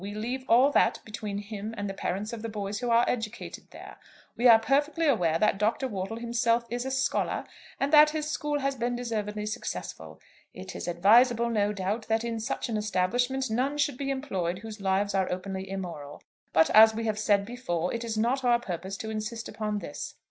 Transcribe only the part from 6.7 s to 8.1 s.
is a scholar, and that